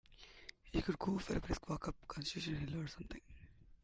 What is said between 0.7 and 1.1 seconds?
You could